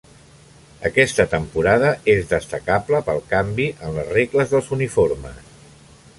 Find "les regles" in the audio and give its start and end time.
4.01-4.57